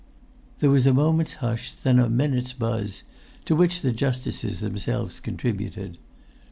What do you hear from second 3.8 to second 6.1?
the justices themselves contributed.